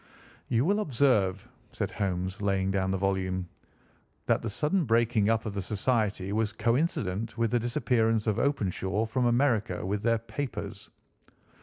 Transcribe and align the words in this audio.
"You 0.47 0.65
will 0.65 0.79
observe," 0.79 1.47
said 1.73 1.91
Holmes, 1.91 2.41
laying 2.41 2.71
down 2.71 2.89
the 2.89 2.97
volume, 2.97 3.47
"that 4.25 4.41
the 4.41 4.49
sudden 4.49 4.83
breaking 4.83 5.29
up 5.29 5.45
of 5.45 5.53
the 5.53 5.61
society 5.61 6.33
was 6.33 6.51
coincident 6.53 7.37
with 7.37 7.51
the 7.51 7.59
disappearance 7.59 8.25
of 8.25 8.39
Openshaw 8.39 9.05
from 9.05 9.27
America 9.27 9.85
with 9.85 10.01
their 10.01 10.17
papers. 10.17 10.89